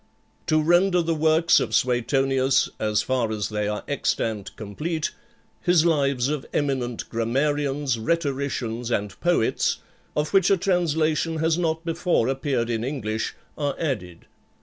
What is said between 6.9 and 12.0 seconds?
Grammarians, Rhetoricians, and Poets, of which a translation has not